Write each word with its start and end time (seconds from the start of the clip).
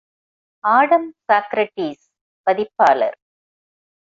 Adam 0.63 1.05
Socrates 1.27 2.03
பதிப்பாளர் 2.47 3.17